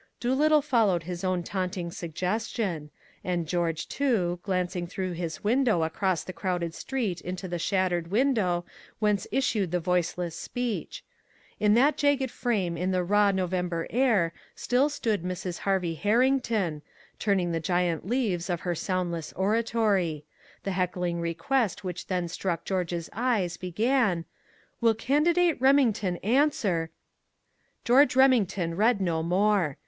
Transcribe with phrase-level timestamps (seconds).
[0.19, 2.89] Doolittle followed his own taunting suggestion;
[3.23, 8.65] and George, too, glanced through his window across the crowded street into the shattered window
[8.97, 11.03] whence issued the Voiceless Speech.
[11.59, 15.59] In that jagged frame in the raw November air still stood Mrs.
[15.59, 16.81] Harvey Herrington,
[17.19, 20.25] turning the giant leaves of her soundless oratory.
[20.63, 24.25] The heckling request which then struck George's eyes began:
[24.81, 26.89] "Will Candidate Remington answer"
[27.85, 29.77] George Remington read no more.